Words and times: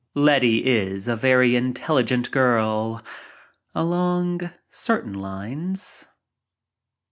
Letty 0.15 0.65
is 0.65 1.07
a 1.07 1.15
very 1.15 1.55
intelligent 1.55 2.31
girl— 2.31 3.03
along 3.75 4.41
certain 4.71 5.13
lines. 5.13 6.07